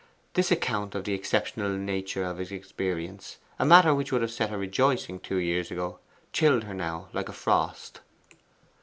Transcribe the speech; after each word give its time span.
This 0.33 0.49
account 0.49 0.95
of 0.95 1.03
the 1.03 1.13
exceptional 1.13 1.69
nature 1.77 2.23
of 2.23 2.39
his 2.39 2.51
experience, 2.51 3.37
a 3.59 3.65
matter 3.67 3.93
which 3.93 4.11
would 4.11 4.23
have 4.23 4.31
set 4.31 4.49
her 4.49 4.57
rejoicing 4.57 5.19
two 5.19 5.37
years 5.37 5.69
ago, 5.69 5.99
chilled 6.33 6.63
her 6.63 6.73
now 6.73 7.09
like 7.13 7.29
a 7.29 7.33
frost. 7.33 7.99